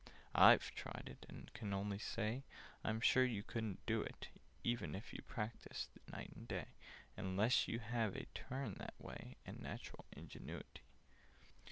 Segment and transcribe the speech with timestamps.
[0.33, 2.41] "I've tried it, and can only say
[2.83, 4.29] I'm sure you couldn't do it,
[4.63, 6.69] e ven if you practised night and day,
[7.17, 10.81] Unless you have a turn that way, And natural ingenuity.